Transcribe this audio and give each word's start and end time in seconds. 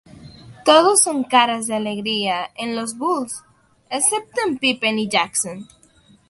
Todo 0.65 0.97
son 0.97 1.23
caras 1.23 1.67
de 1.67 1.75
alegría 1.75 2.49
en 2.55 2.75
los 2.75 2.97
Bulls... 2.97 3.43
excepto 3.87 4.41
en 4.47 4.57
Pippen 4.57 4.97
y 4.97 5.07
Jackson. 5.07 5.67